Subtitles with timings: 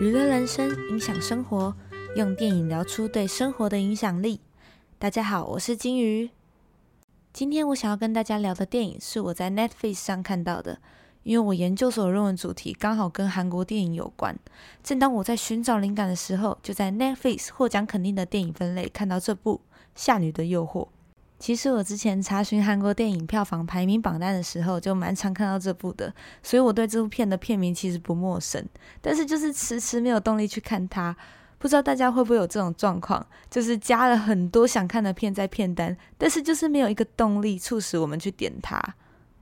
[0.00, 1.74] 娱乐人生，影响生活，
[2.16, 4.40] 用电影聊出对生活的影响力。
[4.98, 6.30] 大家好，我是金鱼。
[7.32, 10.78] 今天我想要跟大家聊的电影是我在 Netflix 上看到的，
[11.22, 14.36] 因为我研究所论文主题刚好跟韩国电影有关。
[14.82, 19.60] 正当我在寻找灵感的时候，就在 Netflix 获奖肯定的电影分类看到这部
[19.94, 20.84] 《夏女的诱惑》。
[21.42, 28.64] 其实我之前查询韩国电影票房排名榜单的时候，就蛮常看到这部的，所以我对这部片的片名其实不陌生。
[29.00, 31.16] 但是就是迟迟没有动力去看它，
[31.58, 38.80] 不知道大家会不会有这种状况，就是加了很多想看的片在片单，但是就是没有一个动力促使我们去点它。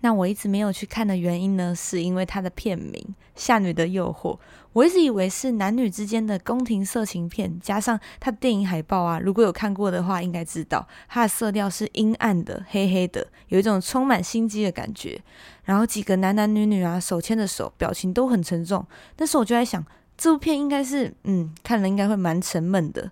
[0.00, 2.92] 那我一直没有去看的原因呢，是因为它的片名
[3.34, 4.34] 《夏女的诱惑》。
[4.72, 15.20] 我一直以为是男女之间的宫廷色情片，加上它的电影海报啊，如果有看过的话，应该知道它的色调是阴暗的、黑黑的，有一种充满心机的感觉。
[15.64, 18.86] 然后几个男男女女啊，手牵着手，表情都很沉重。
[19.16, 19.84] 但是我就在想，
[20.16, 23.10] 这部片应该是，嗯，看了应该会蛮沉闷的。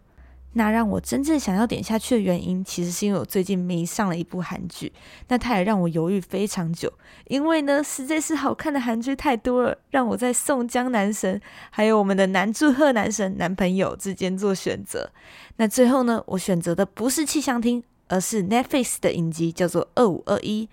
[0.59, 4.91] 那让我真正想要点下去的原因，其实是因为我最近迷上了一部韩剧。
[5.29, 6.91] 那它也让我犹豫非常久，
[7.27, 15.11] 因为呢，实在是好看的韩剧太多了，让我在宋江男神还有我们的男祝贺男神男朋友之间做选择。
[15.59, 20.67] 那最后呢，我选择的不是气象厅，而是 Netflix 的影集，叫做《二五二一》。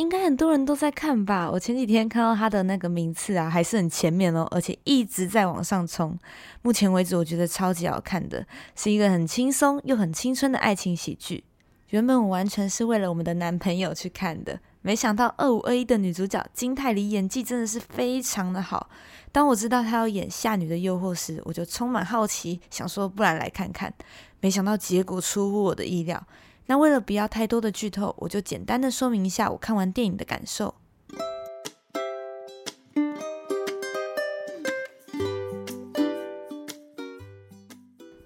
[0.00, 1.50] 应该很多人都在看吧？
[1.50, 6.18] 我前几天看到他的那个名次啊，还是很前面哦，而且一直在往上冲。
[6.62, 11.44] 目前为止，我觉得超级好看的，是一个很轻松又很青春的爱情喜剧。
[11.90, 18.88] 原本我完全是为了我们的男朋友去看的，没想到二五二一的女主角金泰梨演技真的是非常的好。
[19.30, 23.92] 当我知道她要演《夏女的诱惑》时，我就充满好奇，想说不然来看看。
[24.40, 26.26] 没想到结果出乎我的意料。
[26.70, 30.72] 那为了不要太多的剧透，我就简单的说明一下我看完电影的感受。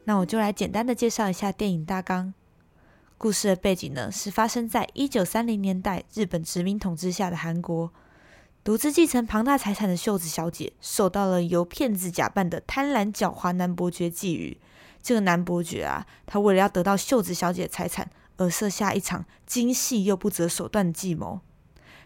[0.05, 2.35] 那我就来简单的介绍一下电影大纲。
[3.17, 7.91] 故事的背景呢，是发生在一九三零年代日本殖民统治下的韩国。
[8.63, 14.59] 独自继承庞大财产的秀子小姐，受到了由骗子假扮的贪婪狡猾男伯爵觊觎。
[15.03, 18.11] 这个男伯爵啊，他为了要得到秀子小姐的财产。
[18.37, 21.41] 而设下一场精细又不择手段的计谋。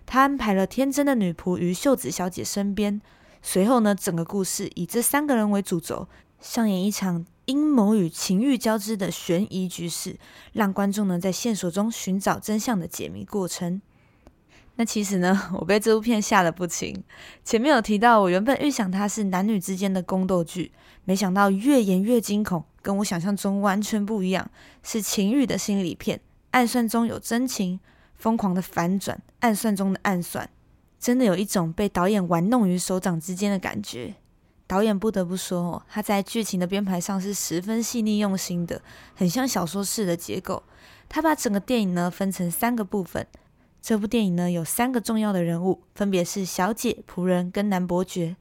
[0.07, 3.01] 他安排了天真的女仆于秀子小姐身边。
[3.43, 6.09] 随后呢，整个故事以这三个人为主轴，
[6.41, 10.19] 上演一场阴谋与情欲交织的悬疑局势，
[10.53, 13.81] 让观众呢在线索中寻找真相的解谜过程。
[14.77, 17.03] 那其实呢，我被这部片吓得不轻。
[17.45, 20.73] 前面有提到，我原本预想它是男女之间的宫斗剧，
[21.05, 22.65] 没想到越演越惊恐。
[22.89, 24.51] 跟我想象中完全不一样，
[24.83, 26.19] 是情欲的心理片，
[26.53, 27.79] 暗算中有真情，
[28.15, 30.49] 疯狂的反转，暗算中的暗算，
[30.99, 34.15] 真的有一种被导演玩弄于手掌之间的感觉。
[34.67, 38.81] 导演不得不说，他在剧情的编排上是十分细腻用心的，
[39.15, 40.63] 很像小说式的结构。
[41.11, 43.27] 他把整个电影呢分成三个部分，
[43.83, 48.37] 这部电影呢有三个重要的人物，分别是小姐、仆人跟男伯爵。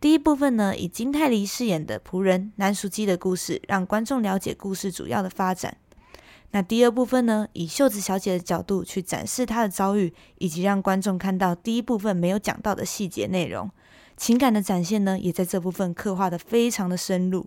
[0.00, 5.76] 第一部分呢，以金泰梨饰演的仆人南淑姬的故事，让观众了解故事主要的发展。
[6.52, 13.70] 那第二部分呢，以秀子小姐的角度去展示她的遭遇，以及让观众看到第一部分没有讲到的细节内容。
[14.16, 17.46] 情感的展现呢，也在这部分刻画的非常的深入。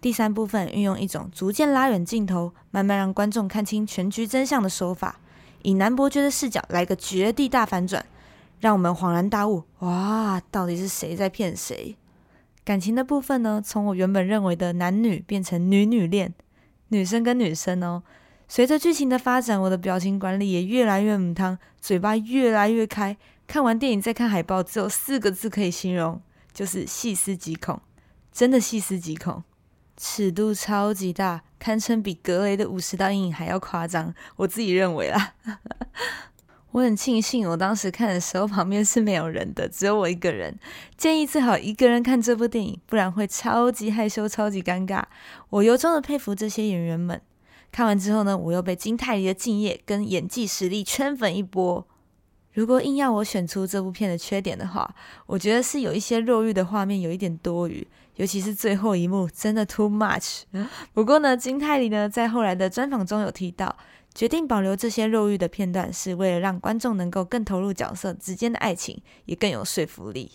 [0.00, 5.20] 第三部分运用一种逐渐拉远镜头，慢慢让观众看清全局真相的手法，
[5.62, 8.04] 以男伯爵的视角来个绝地大反转。
[8.60, 11.96] 让我们恍然大悟，哇，到底是谁在骗谁？
[12.64, 13.62] 感情的部分呢？
[13.64, 16.34] 从我原本认为的男女变成女女恋，
[16.88, 18.02] 女生跟女生哦。
[18.46, 23.16] 随着剧情的发展，我的表情管理也越来越母汤，嘴巴越来越开。
[23.46, 26.20] 看完电影再看海报，只有四个字可以形容，
[26.52, 27.80] 就是细思极恐，
[28.32, 29.42] 真的细思极恐，
[29.96, 35.34] 尺度超级大，堪称比格雷的五十道阴影还要夸张，我自己认为啦。
[36.78, 40.56] 我很庆幸，我当时看的时候旁边是没有人的，只有我一个人。
[40.96, 45.02] 建议最好一个人看这部电影，不然会超级害羞、超级尴尬。
[45.50, 47.20] 我由衷的佩服这些演员们。
[47.72, 51.84] 看完之后呢，我又被金泰梨的敬业跟演技实力圈粉一波。
[52.52, 54.94] 如果硬要我选出这部片的缺点的话，
[55.26, 57.84] 我觉得是有一些肉欲的画面有一点多余，
[58.18, 60.42] 尤其是最后一幕真的 too much。
[60.92, 63.74] 不过呢，金泰梨呢在后来的专访中有提到。
[64.14, 70.32] 决定保留这些肉欲的片段，是为了让观众能够更投入角色之间的爱情，也更有说服力。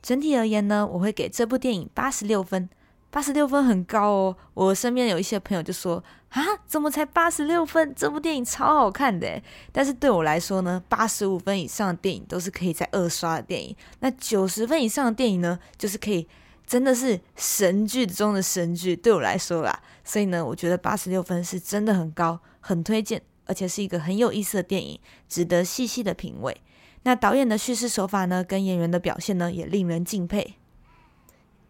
[0.00, 2.68] 整体而言呢，我会给这部电影八十六分，
[3.10, 4.36] 八十六分很高哦。
[4.54, 7.92] 我身边有一些朋友就说：“啊，怎么才八十六分？
[7.96, 9.42] 这部电影超好看的。”
[9.72, 16.28] 但是对我来说呢，八十五分以上的电影都是可以在二刷的电影，那九十分以上的电影呢，就是可以
[16.66, 19.80] 真的是神剧中的神剧，对我来说啦。
[20.02, 24.98] 所以呢，我觉得八十六分是真的很高，很推荐，而且是一个很有意思的电影，
[25.28, 26.60] 值得细细的品味。
[27.04, 30.54] 那导演的叙事手法呢，跟演员的表现呢，也令人敬佩。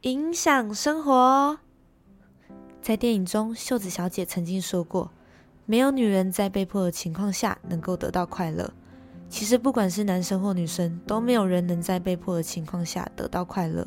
[0.03, 1.59] 影响生活，
[2.81, 5.11] 在电影中，秀子小姐曾经说过
[5.67, 8.73] ：“没有女人在被迫的情况下能够得到快乐。”
[9.29, 13.87] 其实，不管是男生或女生，都没有人能在被迫的情况下得到快乐。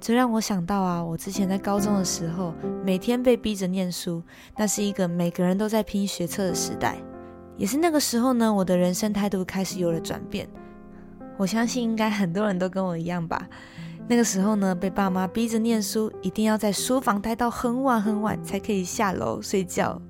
[0.00, 4.22] 这让我想到啊，我之前在高中的时候，每天被逼着念书，
[4.56, 6.96] 那是一个每个人都在拼学测的时代。
[7.58, 10.48] 也是那个时候呢，我的人生态度开始有了转变。
[11.36, 13.46] 我相信应该很多人都跟我一样吧。
[14.08, 20.00] 那个时候呢，被爸妈逼着念书，一定要在书房待到很晚很晚才可以下楼睡觉。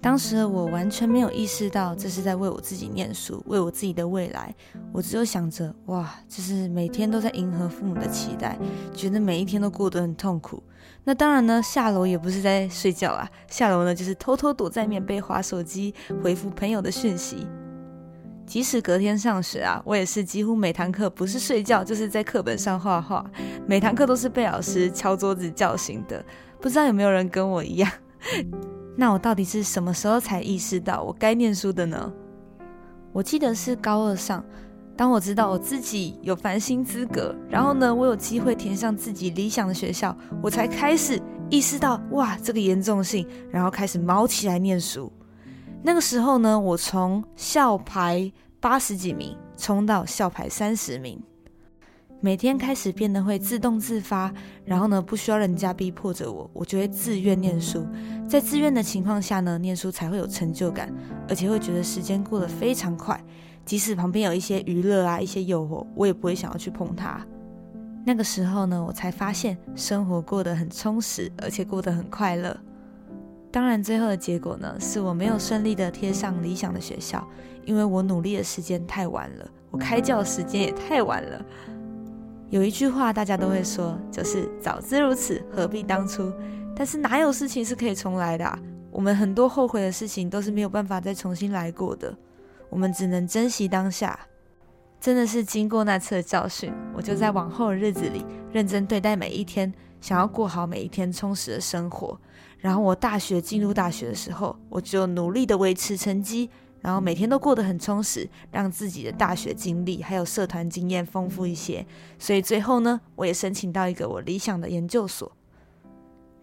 [0.00, 4.54] 当时的我完全没有意识到这是在为我自己念书，为我自己的未来。
[4.92, 8.56] 我只有想着，哇，就是每天都在迎合父母的期待，
[8.94, 10.62] 觉得每一天都过得很痛苦。
[11.02, 15.92] 那当然呢，下楼也不是在睡觉啊，下楼呢就是偷偷躲在棉被划手机，
[16.22, 17.46] 回复朋友的讯息。
[18.46, 23.28] 即使隔天上学啊，我也是几乎每堂课不是睡觉，就是在课本上画画。
[23.66, 26.24] 每堂课都是被老师敲桌子叫醒的。
[26.60, 27.90] 不知道有没有人跟我一样？
[29.00, 32.12] 那我到底是什么时候才意识到我该念书的呢？
[33.12, 34.44] 我记得是高二上，
[34.96, 45.12] 当我知道我自己有繁星资格，然后呢，我有机会填上自己理想的学校，我才开始意识到哇这个严重性，然后开始卯起来念书。
[45.80, 51.22] 那个时候呢，我从校排八十几名冲到校排三十名。
[52.20, 54.32] 每天开始变得会自动自发，
[54.64, 57.86] 然后呢，不需要人家逼迫着我，我就会自愿念书。
[58.28, 60.92] 在自愿的情况下呢，念书才会有成就感，
[61.28, 63.22] 而且会觉得时间过得非常快。
[63.64, 67.24] 即使旁边有一些娱乐啊、一些诱惑，我也不会想要去碰它。
[68.04, 72.56] 那个时候呢，我才发现生活过得很充实，而且过得很快乐。
[73.52, 77.24] 当然，最后的结果呢，是我没有顺利的贴上理想的学校，
[77.64, 81.44] 因为我努力的时间太晚了，我开教时间也太晚了。
[82.50, 86.32] 有一句话大家都会说，就是早知如此，何必当初？
[86.74, 88.58] 但是哪有事情是可以重来的？
[88.90, 92.16] 我们很多后悔的事情都是没有办法再重新来过的，
[92.70, 94.18] 我们只能珍惜当下。
[94.98, 102.18] 真的是经过那次的教训，我就在往后的日子里认真对待每一天，想要过好每一天充实的生活。
[102.58, 106.50] 然后我大学进入大学的时候，我就努力的维持成绩。
[106.88, 111.84] 然后每天都过得很充实，让自己的大学经历还有社团经验丰富一些。
[112.18, 115.30] 所以最后呢，我也申请到一个我理想的研究所。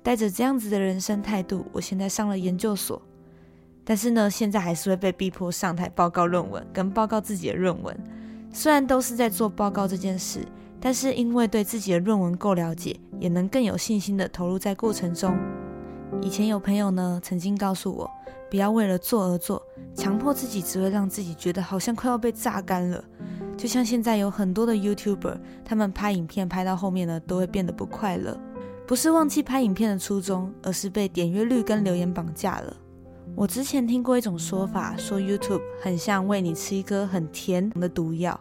[0.03, 3.01] 带着这样子的人生态度，我现在上了研究所。
[3.83, 7.97] 但是呢，现在还是会被逼迫上台报告论文，跟报告自己的论文。
[8.51, 10.45] 虽然都是在做报告这件事，
[10.79, 15.35] 但是因为对自己的论文够了解，也能更有信心的投入在过程中。
[16.21, 18.07] 以前有朋友呢，曾经告诉我。
[18.49, 19.61] 不要为了做而做，
[19.95, 23.03] 强迫自己只会让自己觉得好像快要被榨干了。
[23.57, 28.37] 就像现在有很多的 YouTuber，他们拍影片拍到后面呢，都会变得不快乐。
[28.85, 32.75] 不是忘记拍影片的初衷，而是被点阅率跟留言绑架了。
[33.35, 38.39] 我之前听过一种说法，说 YouTube 很像喂你吃一颗很甜的毒药。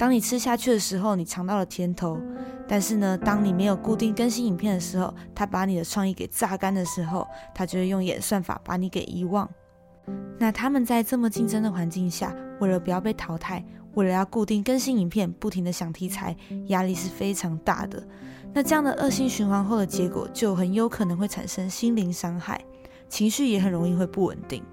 [0.00, 2.18] 当你吃下去的时候，你尝到了甜头，
[2.66, 9.46] 但是呢，当你没有固定更新影片的时候，他把你的创意给榨干的时候，他就会用演算法把你给遗忘。
[10.38, 16.34] 那他们在这么竞争的环境下，为了不要被淘汰，为了要固定更新影片，不停的想题材，
[16.68, 18.02] 压力是非常大的。
[18.54, 22.58] 那这样的恶性循环后的结果，就很有可能会产生心灵伤害，
[23.10, 24.64] 情绪也很容易会不稳定。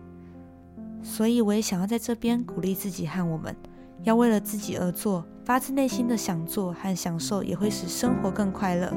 [1.03, 3.53] 所以我也想要在这边鼓励自己和我们。
[4.07, 8.89] 要为了自己而做，发自内心的想做和享受，也会使生活更快乐。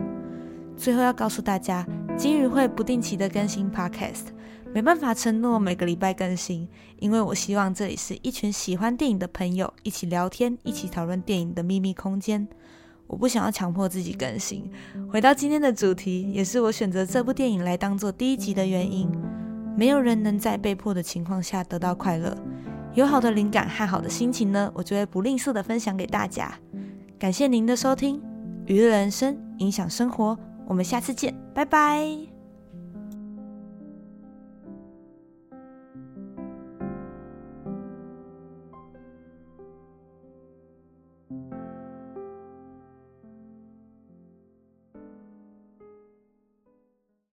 [0.76, 1.84] 最后要告诉大家，
[2.16, 4.26] 金鱼会不定期的更新 Podcast，
[4.72, 6.68] 没办法承诺每个礼拜更新，
[7.00, 12.46] 因为我希望这里是一群喜欢电影的朋友一起聊天、一起讨论电影的秘密空间。
[13.08, 14.70] 我不想要强迫自己更新。
[15.10, 19.10] 回到今天的主题，也是我选择这部电影来当做第一集的原因。
[19.76, 22.36] 没有人能在被迫的情况下得到快乐。
[22.94, 26.52] 有好的灵感和好的心情呢，我就会不吝啬的分享给大家。
[27.18, 28.20] 感谢您的收听，
[28.66, 32.39] 娱乐人生，影响生活，我们下次见，拜拜。